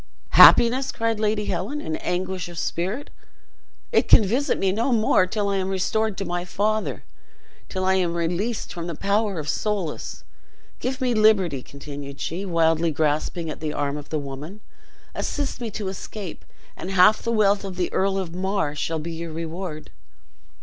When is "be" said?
18.97-19.11